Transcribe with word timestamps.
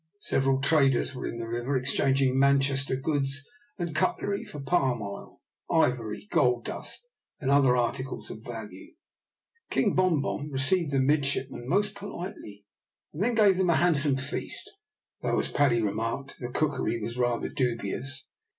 Several 0.21 0.59
traders 0.59 1.13
were 1.13 1.27
in 1.27 1.37
the 1.37 1.47
river, 1.47 1.77
exchanging 1.77 2.39
Manchester 2.39 2.95
goods 2.95 3.47
and 3.77 3.95
cutlery 3.95 4.43
for 4.43 4.59
palm 4.59 4.99
oil, 4.99 5.41
ivory, 5.69 6.27
gold 6.31 6.65
dust, 6.65 7.05
and 7.39 7.51
other 7.51 7.77
articles 7.77 8.31
of 8.31 8.43
value. 8.43 8.95
King 9.69 9.93
Bom 9.93 10.19
Bom 10.19 10.49
received 10.49 10.91
the 10.91 10.99
midshipmen 10.99 11.69
most 11.69 11.93
politely, 11.93 12.65
and 13.13 13.37
gave 13.37 13.57
them 13.57 13.69
a 13.69 13.75
handsome 13.75 14.17
feast, 14.17 14.71
though, 15.21 15.37
as 15.37 15.49
Paddy 15.49 15.83
remarked, 15.83 16.37
the 16.39 16.49
cookery 16.49 16.99
was 16.99 17.15
rather 17.19 17.47
dubious. 17.49 18.23